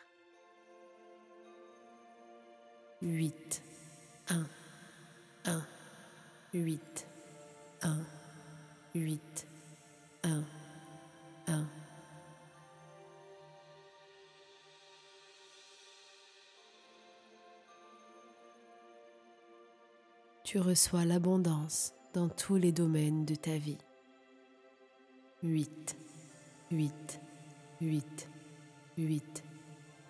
8, 3.01 3.61
1, 4.29 4.47
1, 5.45 5.61
8, 6.53 7.07
1, 7.83 7.97
8, 8.95 9.47
1, 10.23 10.43
1. 11.47 11.65
Tu 20.43 20.59
reçois 20.59 21.05
l'abondance 21.05 21.93
dans 22.13 22.29
tous 22.29 22.55
les 22.55 22.71
domaines 22.71 23.25
de 23.25 23.35
ta 23.35 23.57
vie. 23.57 23.77
8, 25.47 25.95
8, 26.71 27.21
8, 27.79 28.29
8, 28.97 29.43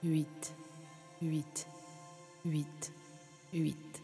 8, 0.03 0.55
8, 1.21 1.67
8, 2.43 2.93
8. 3.53 4.03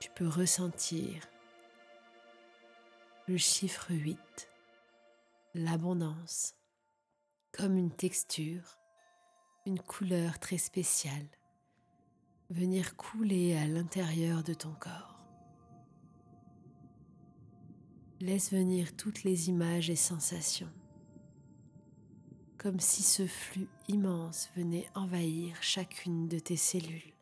Tu 0.00 0.10
peux 0.14 0.26
ressentir 0.26 1.28
le 3.28 3.36
chiffre 3.36 3.90
8, 3.90 4.18
l'abondance, 5.54 6.54
comme 7.52 7.76
une 7.76 7.90
texture, 7.90 8.78
une 9.66 9.80
couleur 9.80 10.38
très 10.38 10.56
spéciale, 10.56 11.28
venir 12.48 12.96
couler 12.96 13.54
à 13.58 13.66
l'intérieur 13.66 14.42
de 14.42 14.54
ton 14.54 14.72
corps. 14.72 15.15
Laisse 18.20 18.50
venir 18.50 18.96
toutes 18.96 19.24
les 19.24 19.50
images 19.50 19.90
et 19.90 19.96
sensations, 19.96 20.72
comme 22.56 22.80
si 22.80 23.02
ce 23.02 23.26
flux 23.26 23.68
immense 23.88 24.48
venait 24.56 24.88
envahir 24.94 25.62
chacune 25.62 26.26
de 26.26 26.38
tes 26.38 26.56
cellules. 26.56 27.12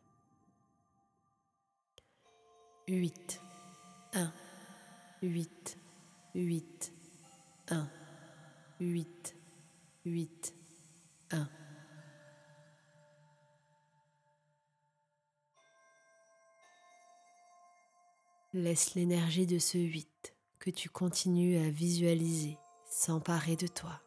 8, 2.87 3.41
1, 4.13 4.33
8, 5.21 5.77
8, 6.33 6.93
1, 7.67 7.89
8, 8.79 9.35
8, 10.05 10.55
1. 11.31 11.49
Laisse 18.53 18.95
l'énergie 18.95 19.45
de 19.45 19.59
ce 19.59 19.77
8 19.77 20.34
que 20.65 20.71
tu 20.71 20.89
continues 20.89 21.59
à 21.59 21.69
visualiser 21.69 22.57
s'emparer 22.89 23.55
de 23.55 23.67
toi. 23.67 24.01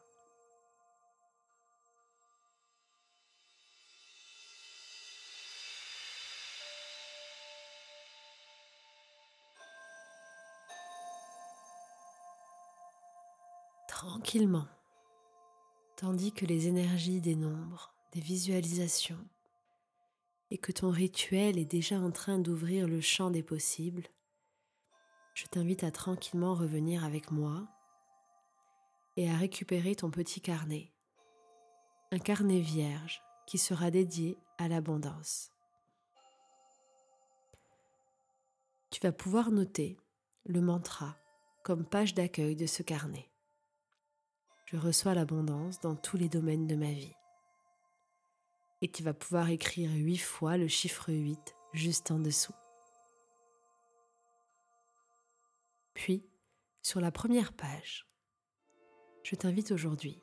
Tranquillement, 13.86 14.66
tandis 15.94 16.32
que 16.32 16.44
les 16.44 16.66
énergies 16.66 17.20
des 17.20 17.36
nombres, 17.36 17.94
des 18.12 18.20
visualisations, 18.20 19.24
et 20.50 20.58
que 20.58 20.72
ton 20.72 20.90
rituel 20.90 21.56
est 21.56 21.70
déjà 21.70 22.00
en 22.00 22.10
train 22.10 22.40
d'ouvrir 22.40 22.88
le 22.88 23.00
champ 23.00 23.30
des 23.30 23.44
possibles, 23.44 24.08
je 25.38 25.46
t'invite 25.46 25.84
à 25.84 25.92
tranquillement 25.92 26.52
revenir 26.52 27.04
avec 27.04 27.30
moi 27.30 27.68
et 29.16 29.30
à 29.30 29.36
récupérer 29.36 29.94
ton 29.94 30.10
petit 30.10 30.40
carnet, 30.40 30.90
un 32.10 32.18
carnet 32.18 32.58
vierge 32.58 33.22
qui 33.46 33.56
sera 33.56 33.92
dédié 33.92 34.36
à 34.58 34.66
l'abondance. 34.66 35.52
Tu 38.90 38.98
vas 39.00 39.12
pouvoir 39.12 39.52
noter 39.52 39.96
le 40.44 40.60
mantra 40.60 41.16
comme 41.62 41.86
page 41.86 42.14
d'accueil 42.14 42.56
de 42.56 42.66
ce 42.66 42.82
carnet. 42.82 43.30
Je 44.64 44.76
reçois 44.76 45.14
l'abondance 45.14 45.78
dans 45.78 45.94
tous 45.94 46.16
les 46.16 46.28
domaines 46.28 46.66
de 46.66 46.74
ma 46.74 46.90
vie. 46.90 47.14
Et 48.82 48.90
tu 48.90 49.04
vas 49.04 49.14
pouvoir 49.14 49.50
écrire 49.50 49.92
huit 49.92 50.18
fois 50.18 50.56
le 50.56 50.66
chiffre 50.66 51.12
8 51.12 51.54
juste 51.74 52.10
en 52.10 52.18
dessous. 52.18 52.54
Puis, 55.98 56.24
sur 56.80 57.00
la 57.00 57.10
première 57.10 57.52
page, 57.52 58.06
je 59.24 59.34
t'invite 59.34 59.72
aujourd'hui 59.72 60.22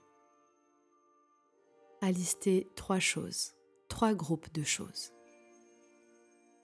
à 1.99 2.13
lister 2.13 2.69
trois 2.77 2.99
choses, 2.99 3.55
trois 3.89 4.13
groupes 4.13 4.53
de 4.53 4.63
choses. 4.63 5.11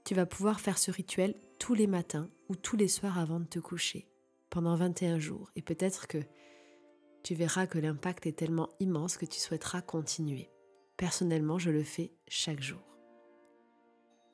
Tu 0.06 0.16
vas 0.16 0.26
pouvoir 0.26 0.62
faire 0.62 0.78
ce 0.78 0.92
rituel 0.92 1.36
tous 1.60 1.74
les 1.74 1.88
matins 1.88 2.30
ou 2.48 2.56
tous 2.56 2.78
les 2.78 2.88
soirs 2.88 3.20
avant 3.20 3.42
de 3.42 3.46
te 3.48 3.60
coucher, 3.60 4.08
pendant 4.50 4.78
21 4.78 5.20
jours, 5.20 5.52
et 5.58 5.62
peut-être 5.62 6.08
que 6.08 6.24
tu 7.22 7.36
verras 7.36 7.68
que 7.68 7.80
l'impact 7.80 8.28
est 8.28 8.38
tellement 8.38 8.70
immense 8.80 9.18
que 9.18 9.26
tu 9.26 9.42
souhaiteras 9.42 9.82
continuer. 9.82 10.50
Personnellement, 10.96 11.60
je 11.60 11.70
le 11.70 11.84
fais 11.84 12.14
chaque 12.30 12.62
jour. 12.62 12.98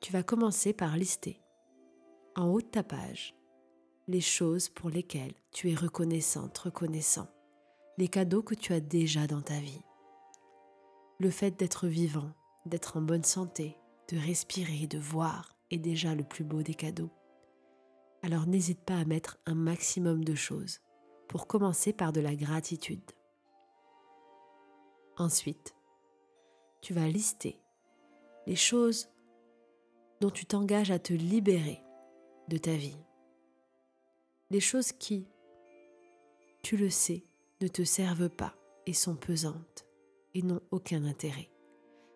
Tu 0.00 0.12
vas 0.12 0.22
commencer 0.22 0.72
par 0.72 0.96
lister, 0.96 1.42
en 2.36 2.46
haut 2.46 2.60
de 2.60 2.66
ta 2.66 2.84
page, 2.84 3.34
les 4.08 4.22
choses 4.22 4.70
pour 4.70 4.88
lesquelles 4.88 5.34
tu 5.52 5.70
es 5.70 5.74
reconnaissante, 5.74 6.56
reconnaissant, 6.56 7.28
les 7.98 8.08
cadeaux 8.08 8.42
que 8.42 8.54
tu 8.54 8.72
as 8.72 8.80
déjà 8.80 9.26
dans 9.26 9.42
ta 9.42 9.60
vie. 9.60 9.82
Le 11.20 11.28
fait 11.28 11.50
d'être 11.58 11.86
vivant, 11.86 12.32
d'être 12.64 12.96
en 12.96 13.02
bonne 13.02 13.24
santé, 13.24 13.76
de 14.10 14.16
respirer, 14.16 14.86
de 14.86 14.98
voir 14.98 15.54
est 15.70 15.78
déjà 15.78 16.14
le 16.14 16.24
plus 16.24 16.44
beau 16.44 16.62
des 16.62 16.74
cadeaux. 16.74 17.10
Alors 18.22 18.46
n'hésite 18.46 18.80
pas 18.80 18.96
à 18.96 19.04
mettre 19.04 19.38
un 19.44 19.54
maximum 19.54 20.24
de 20.24 20.34
choses 20.34 20.80
pour 21.28 21.46
commencer 21.46 21.92
par 21.92 22.12
de 22.12 22.22
la 22.22 22.34
gratitude. 22.34 23.12
Ensuite, 25.18 25.74
tu 26.80 26.94
vas 26.94 27.08
lister 27.08 27.60
les 28.46 28.56
choses 28.56 29.10
dont 30.22 30.30
tu 30.30 30.46
t'engages 30.46 30.90
à 30.90 30.98
te 30.98 31.12
libérer 31.12 31.82
de 32.48 32.56
ta 32.56 32.74
vie. 32.74 32.96
Les 34.50 34.60
choses 34.60 34.92
qui, 34.92 35.26
tu 36.62 36.76
le 36.76 36.90
sais, 36.90 37.24
ne 37.60 37.68
te 37.68 37.84
servent 37.84 38.30
pas 38.30 38.54
et 38.86 38.92
sont 38.92 39.16
pesantes 39.16 39.86
et 40.34 40.42
n'ont 40.42 40.62
aucun 40.70 41.04
intérêt. 41.04 41.50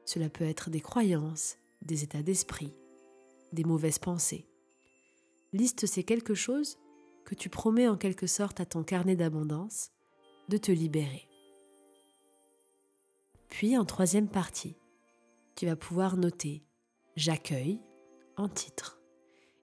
Cela 0.05 0.29
peut 0.29 0.45
être 0.45 0.71
des 0.71 0.81
croyances, 0.81 1.57
des 1.83 2.05
états 2.05 2.23
d'esprit, 2.23 2.75
des 3.53 3.65
mauvaises 3.65 3.99
pensées. 3.99 4.47
Liste 5.53 5.87
ces 5.87 6.05
quelque 6.05 6.35
chose 6.35 6.79
que 7.25 7.35
tu 7.35 7.51
promets 7.51 7.89
en 7.89 7.97
quelque 7.97 8.27
sorte 8.27 8.61
à 8.61 8.67
ton 8.67 8.83
carnet 8.83 9.17
d'abondance 9.17 9.91
de 10.49 10.57
te 10.57 10.73
libérer. 10.73 11.29
Puis 13.49 13.77
en 13.77 13.85
troisième 13.85 14.29
partie, 14.29 14.77
tu 15.55 15.67
vas 15.67 15.77
pouvoir 15.77 16.17
noter 16.17 16.65
J'accueille 17.15 17.79
en 18.39 18.49
titre 18.49 18.99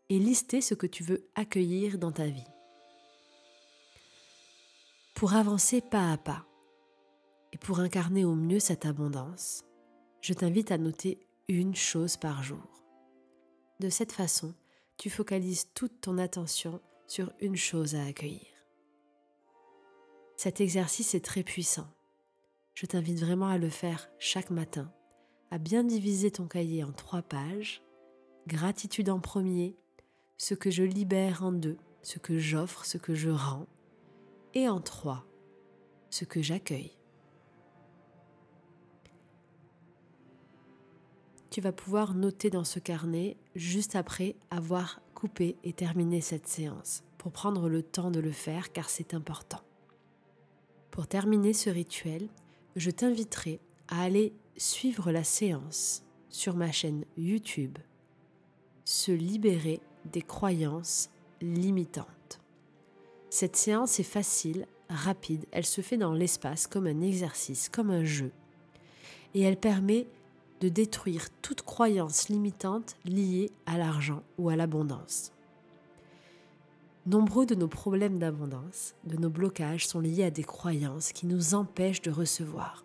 et 0.10 0.20
lister 0.20 0.62
ce 0.62 0.76
que 0.76 0.86
tu 0.86 1.04
veux 1.04 1.28
accueillir 1.34 1.98
dans 1.98 2.12
ta 2.12 2.28
vie. 2.28 2.46
Pour 5.20 5.34
avancer 5.34 5.82
pas 5.82 6.14
à 6.14 6.18
pas 6.18 6.46
et 7.52 7.58
pour 7.58 7.82
incarner 7.82 8.24
au 8.24 8.36
mieux 8.36 8.62
cette 8.62 8.86
abondance, 8.86 9.66
je 10.22 10.34
t'invite 10.34 10.72
à 10.72 10.78
noter 10.78 11.20
une 11.50 11.76
chose 11.76 12.16
par 12.16 12.42
jour. 12.42 12.86
De 13.82 13.90
cette 13.90 14.14
façon, 14.14 14.56
tu 14.96 15.10
focalises 15.10 15.74
toute 15.74 16.00
ton 16.00 16.18
attention 16.20 16.80
sur 17.06 17.34
une 17.42 17.58
chose 17.58 17.96
à 17.96 18.06
accueillir. 18.06 18.48
Cet 20.38 20.62
exercice 20.62 21.14
est 21.14 21.26
très 21.26 21.44
puissant. 21.44 21.90
Je 22.74 22.86
t'invite 22.86 23.20
vraiment 23.20 23.50
à 23.50 23.58
le 23.58 23.70
faire 23.70 24.10
chaque 24.20 24.52
matin, 24.52 24.90
à 25.52 25.58
bien 25.58 25.84
diviser 25.84 26.32
ton 26.32 26.48
cahier 26.48 26.86
en 26.86 26.94
trois 26.94 27.24
pages. 27.24 27.84
Gratitude 28.48 29.10
en 29.10 29.20
premier, 29.20 29.76
ce 30.38 30.54
que 30.54 30.72
je 30.72 30.84
libère 30.84 31.44
en 31.44 31.52
deux, 31.52 31.78
ce 32.04 32.20
que 32.20 32.40
j'offre, 32.40 32.86
ce 32.86 32.98
que 32.98 33.16
je 33.16 33.30
rends. 33.30 33.68
Et 34.54 34.68
en 34.68 34.80
trois, 34.80 35.26
ce 36.10 36.26
que 36.26 36.42
j'accueille. 36.42 36.92
Tu 41.52 41.62
vas 41.62 41.72
pouvoir 41.72 42.14
noter 42.14 42.50
dans 42.50 42.64
ce 42.64 42.80
carnet 42.80 43.38
juste 43.56 43.96
après 43.96 44.36
avoir 44.52 45.02
coupé 45.14 45.58
et 45.64 45.74
terminé 45.74 46.22
cette 46.22 46.48
séance 46.48 47.04
pour 47.18 47.32
prendre 47.32 47.70
le 47.70 47.84
temps 47.84 48.12
de 48.12 48.20
le 48.20 48.32
faire 48.32 48.72
car 48.72 48.90
c'est 48.90 49.14
important. 49.14 49.62
Pour 50.92 51.08
terminer 51.08 51.54
ce 51.54 51.70
rituel, 51.70 52.30
je 52.76 52.92
t'inviterai 52.92 53.60
à 53.88 54.02
aller 54.04 54.34
suivre 54.58 55.12
la 55.12 55.24
séance 55.24 56.04
sur 56.30 56.56
ma 56.56 56.72
chaîne 56.72 57.06
YouTube 57.18 57.78
Se 58.86 59.12
libérer 59.12 59.82
des 60.06 60.22
croyances 60.22 61.10
limitantes. 61.42 62.19
Cette 63.30 63.56
séance 63.56 64.00
est 64.00 64.04
facile, 64.04 64.66
rapide, 64.90 65.46
elle 65.52 65.66
se 65.66 65.82
fait 65.82 65.98
dans 65.98 66.14
l'espace 66.14 66.66
comme 66.66 66.88
un 66.88 67.02
exercice, 67.02 67.70
comme 67.70 67.92
un 67.92 68.04
jeu. 68.04 68.32
Et 69.36 69.42
elle 69.42 69.58
permet 69.58 70.08
de 70.62 70.70
détruire 70.70 71.30
toute 71.42 71.62
croyance 71.62 72.28
limitante 72.30 72.98
liée 73.06 73.52
à 73.66 73.78
l'argent 73.78 74.24
ou 74.38 74.50
à 74.50 74.56
l'abondance. 74.56 75.32
Nombreux 77.06 77.46
de 77.46 77.56
nos 77.56 77.68
problèmes 77.68 78.20
d'abondance, 78.20 78.94
de 79.06 79.18
nos 79.18 79.30
blocages 79.30 79.88
sont 79.88 80.00
liés 80.00 80.26
à 80.26 80.32
des 80.32 80.44
croyances 80.44 81.12
qui 81.12 81.28
nous 81.28 81.56
empêchent 81.56 82.02
de 82.02 82.12
recevoir. 82.12 82.84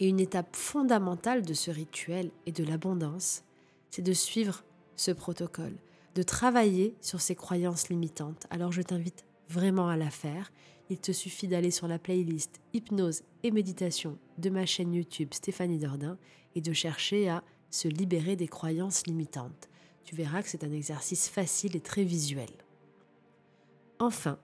Et 0.00 0.08
une 0.08 0.20
étape 0.20 0.56
fondamentale 0.56 1.42
de 1.42 1.54
ce 1.54 1.70
rituel 1.70 2.30
et 2.46 2.52
de 2.52 2.64
l'abondance, 2.64 3.44
c'est 3.90 4.02
de 4.02 4.12
suivre 4.12 4.64
ce 4.96 5.10
protocole, 5.10 5.76
de 6.14 6.22
travailler 6.22 6.96
sur 7.00 7.20
ces 7.20 7.34
croyances 7.34 7.88
limitantes. 7.88 8.46
Alors 8.50 8.72
je 8.72 8.82
t'invite 8.82 9.24
vraiment 9.48 9.88
à 9.88 9.96
la 9.96 10.10
faire 10.10 10.50
il 10.92 10.98
te 10.98 11.12
suffit 11.12 11.48
d'aller 11.48 11.70
sur 11.70 11.88
la 11.88 11.98
playlist 11.98 12.60
Hypnose 12.74 13.22
et 13.42 13.50
méditation 13.50 14.18
de 14.36 14.50
ma 14.50 14.66
chaîne 14.66 14.92
YouTube 14.92 15.32
Stéphanie 15.32 15.78
Dordain 15.78 16.18
et 16.54 16.60
de 16.60 16.74
chercher 16.74 17.30
à 17.30 17.42
se 17.70 17.88
libérer 17.88 18.36
des 18.36 18.46
croyances 18.46 19.06
limitantes. 19.06 19.70
Tu 20.04 20.14
verras 20.14 20.42
que 20.42 20.50
c'est 20.50 20.64
un 20.64 20.72
exercice 20.72 21.30
facile 21.30 21.76
et 21.76 21.80
très 21.80 22.04
visuel. 22.04 22.50
Enfin, 24.00 24.38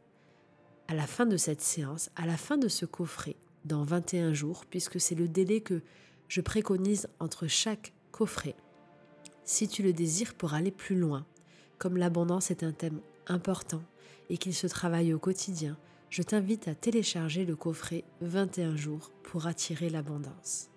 à 0.87 0.95
la 0.95 1.07
fin 1.07 1.27
de 1.27 1.37
cette 1.37 1.61
séance, 1.61 2.09
à 2.17 2.25
la 2.25 2.39
fin 2.39 2.57
de 2.57 2.69
ce 2.69 2.87
coffret, 2.87 3.37
dans 3.67 3.83
21 3.83 4.33
jours, 4.33 4.65
puisque 4.65 4.99
c'est 4.99 5.17
le 5.17 5.29
délai 5.29 5.61
que 5.61 5.83
je 6.29 6.41
préconise 6.41 7.09
entre 7.21 7.47
chaque 7.47 7.93
coffret, 8.11 8.57
si 9.45 9.69
tu 9.69 9.83
le 9.83 9.93
désires 9.93 10.35
pour 10.35 10.55
aller 10.55 10.71
plus 10.71 10.97
loin, 10.97 11.27
comme 11.79 11.97
l'abondance 11.97 12.51
est 12.51 12.63
un 12.63 12.73
thème 12.73 13.01
important 13.27 13.83
et 14.31 14.37
qu'il 14.37 14.55
se 14.55 14.67
travaille 14.67 15.15
au 15.15 15.19
quotidien, 15.19 15.77
je 16.11 16.23
t'invite 16.23 16.69
à 16.69 16.75
télécharger 16.75 17.45
le 17.45 17.57
coffret 17.57 18.05
21 18.21 18.77
jours 18.77 19.11
pour 19.23 19.47
attirer 19.47 19.91
l'abondance. 19.91 20.71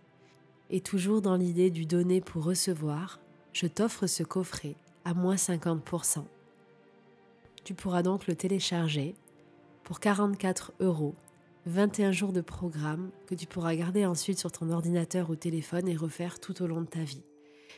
Et 0.69 0.81
toujours 0.81 1.21
dans 1.21 1.35
l'idée 1.35 1.69
du 1.69 1.85
donner 1.85 2.21
pour 2.21 2.43
recevoir, 2.43 3.19
je 3.53 3.67
t'offre 3.67 4.07
ce 4.07 4.23
coffret 4.23 4.75
à 5.03 5.13
moins 5.13 5.35
50%. 5.35 6.23
Tu 7.63 7.73
pourras 7.73 8.03
donc 8.03 8.27
le 8.27 8.35
télécharger 8.35 9.15
pour 9.83 9.99
44 9.99 10.73
euros, 10.79 11.15
21 11.65 12.11
jours 12.11 12.31
de 12.31 12.41
programme 12.41 13.11
que 13.27 13.35
tu 13.35 13.45
pourras 13.45 13.75
garder 13.75 14.05
ensuite 14.05 14.39
sur 14.39 14.51
ton 14.51 14.69
ordinateur 14.71 15.29
ou 15.29 15.35
téléphone 15.35 15.87
et 15.87 15.95
refaire 15.95 16.39
tout 16.39 16.61
au 16.61 16.67
long 16.67 16.81
de 16.81 16.87
ta 16.87 17.03
vie. 17.03 17.23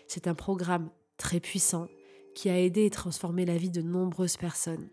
C'est 0.08 0.28
un 0.28 0.36
programme 0.36 0.90
très 1.18 1.40
puissant 1.40 1.88
qui 2.36 2.50
a 2.50 2.60
aidé 2.60 2.86
et 2.86 2.90
transformé 2.90 3.46
la 3.46 3.58
vie 3.58 3.72
de 3.72 3.82
nombreuses 3.82 4.38
personnes 4.38 4.90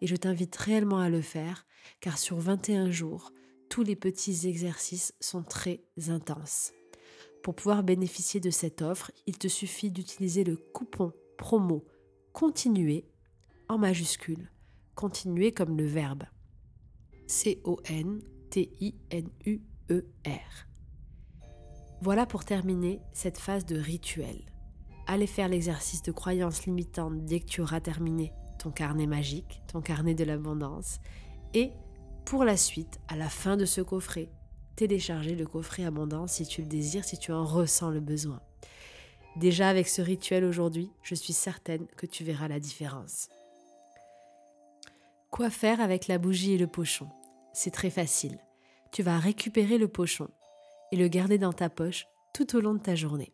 et 0.00 0.06
je 0.06 0.16
t'invite 0.16 0.56
réellement 0.56 0.98
à 0.98 1.08
le 1.08 1.20
faire 1.20 1.66
car 2.00 2.18
sur 2.18 2.38
21 2.38 2.90
jours, 2.90 3.32
tous 3.68 3.82
les 3.82 3.96
petits 3.96 4.46
exercices 4.46 5.12
sont 5.20 5.42
très 5.42 5.82
intenses. 6.08 6.72
Pour 7.42 7.54
pouvoir 7.54 7.82
bénéficier 7.82 8.40
de 8.40 8.50
cette 8.50 8.82
offre, 8.82 9.10
il 9.26 9.38
te 9.38 9.48
suffit 9.48 9.90
d'utiliser 9.90 10.44
le 10.44 10.56
coupon 10.56 11.12
promo 11.36 11.84
continuer 12.32 13.04
en 13.68 13.78
majuscule, 13.78 14.50
continuer 14.94 15.52
comme 15.52 15.76
le 15.76 15.86
verbe. 15.86 16.24
C-O-N-T-I-N-U 17.26 17.92
Voilà 22.00 22.26
pour 22.26 22.44
terminer 22.44 23.00
cette 23.12 23.38
phase 23.38 23.66
de 23.66 23.76
rituel. 23.76 24.44
Allez 25.10 25.26
faire 25.26 25.48
l'exercice 25.48 26.02
de 26.02 26.12
croyance 26.12 26.66
limitante 26.66 27.24
dès 27.24 27.40
que 27.40 27.46
tu 27.46 27.62
auras 27.62 27.80
terminé 27.80 28.34
ton 28.58 28.70
carnet 28.70 29.06
magique, 29.06 29.62
ton 29.66 29.80
carnet 29.80 30.14
de 30.14 30.22
l'abondance. 30.22 30.98
Et 31.54 31.72
pour 32.26 32.44
la 32.44 32.58
suite, 32.58 33.00
à 33.08 33.16
la 33.16 33.30
fin 33.30 33.56
de 33.56 33.64
ce 33.64 33.80
coffret, 33.80 34.28
télécharger 34.76 35.34
le 35.34 35.46
coffret 35.46 35.84
abondance 35.84 36.32
si 36.32 36.46
tu 36.46 36.60
le 36.60 36.68
désires, 36.68 37.06
si 37.06 37.16
tu 37.16 37.32
en 37.32 37.46
ressens 37.46 37.88
le 37.88 38.00
besoin. 38.00 38.42
Déjà 39.36 39.70
avec 39.70 39.88
ce 39.88 40.02
rituel 40.02 40.44
aujourd'hui, 40.44 40.90
je 41.02 41.14
suis 41.14 41.32
certaine 41.32 41.86
que 41.96 42.04
tu 42.04 42.22
verras 42.22 42.48
la 42.48 42.60
différence. 42.60 43.30
Quoi 45.30 45.48
faire 45.48 45.80
avec 45.80 46.06
la 46.06 46.18
bougie 46.18 46.52
et 46.52 46.58
le 46.58 46.66
pochon? 46.66 47.08
C'est 47.54 47.70
très 47.70 47.90
facile. 47.90 48.38
Tu 48.92 49.02
vas 49.02 49.18
récupérer 49.18 49.78
le 49.78 49.88
pochon 49.88 50.28
et 50.92 50.96
le 50.96 51.08
garder 51.08 51.38
dans 51.38 51.54
ta 51.54 51.70
poche 51.70 52.06
tout 52.34 52.56
au 52.56 52.60
long 52.60 52.74
de 52.74 52.82
ta 52.82 52.94
journée. 52.94 53.32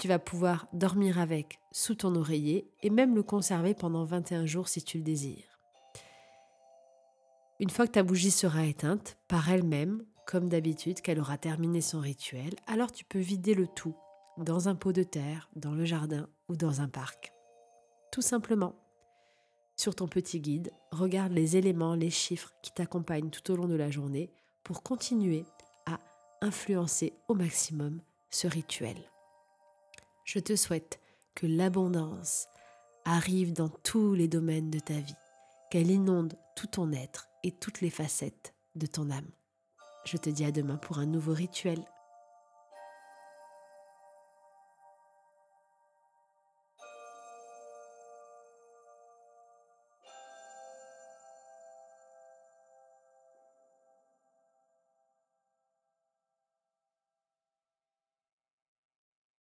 Tu 0.00 0.08
vas 0.08 0.18
pouvoir 0.18 0.66
dormir 0.72 1.18
avec 1.18 1.60
sous 1.72 1.94
ton 1.94 2.14
oreiller 2.14 2.70
et 2.82 2.88
même 2.88 3.14
le 3.14 3.22
conserver 3.22 3.74
pendant 3.74 4.04
21 4.04 4.46
jours 4.46 4.66
si 4.66 4.82
tu 4.82 4.96
le 4.96 5.04
désires. 5.04 5.58
Une 7.58 7.68
fois 7.68 7.86
que 7.86 7.92
ta 7.92 8.02
bougie 8.02 8.30
sera 8.30 8.64
éteinte 8.64 9.18
par 9.28 9.50
elle-même, 9.50 10.02
comme 10.26 10.48
d'habitude 10.48 11.02
qu'elle 11.02 11.20
aura 11.20 11.36
terminé 11.36 11.82
son 11.82 12.00
rituel, 12.00 12.54
alors 12.66 12.90
tu 12.90 13.04
peux 13.04 13.18
vider 13.18 13.52
le 13.52 13.66
tout 13.66 13.94
dans 14.38 14.70
un 14.70 14.74
pot 14.74 14.94
de 14.94 15.02
terre, 15.02 15.50
dans 15.54 15.72
le 15.72 15.84
jardin 15.84 16.30
ou 16.48 16.56
dans 16.56 16.80
un 16.80 16.88
parc. 16.88 17.34
Tout 18.10 18.22
simplement. 18.22 18.76
Sur 19.76 19.94
ton 19.94 20.08
petit 20.08 20.40
guide, 20.40 20.72
regarde 20.92 21.32
les 21.32 21.58
éléments, 21.58 21.94
les 21.94 22.08
chiffres 22.08 22.54
qui 22.62 22.72
t'accompagnent 22.72 23.28
tout 23.28 23.52
au 23.52 23.56
long 23.56 23.68
de 23.68 23.76
la 23.76 23.90
journée 23.90 24.30
pour 24.64 24.82
continuer 24.82 25.44
à 25.84 26.00
influencer 26.40 27.12
au 27.28 27.34
maximum 27.34 28.00
ce 28.30 28.46
rituel. 28.46 28.96
Je 30.24 30.38
te 30.38 30.56
souhaite 30.56 31.00
que 31.34 31.46
l'abondance 31.46 32.46
arrive 33.04 33.52
dans 33.52 33.68
tous 33.68 34.14
les 34.14 34.28
domaines 34.28 34.70
de 34.70 34.78
ta 34.78 34.94
vie, 34.94 35.14
qu'elle 35.70 35.90
inonde 35.90 36.34
tout 36.56 36.66
ton 36.66 36.92
être 36.92 37.28
et 37.42 37.52
toutes 37.52 37.80
les 37.80 37.90
facettes 37.90 38.54
de 38.74 38.86
ton 38.86 39.10
âme. 39.10 39.30
Je 40.04 40.16
te 40.16 40.30
dis 40.30 40.44
à 40.44 40.52
demain 40.52 40.76
pour 40.76 40.98
un 40.98 41.06
nouveau 41.06 41.32
rituel. 41.32 41.84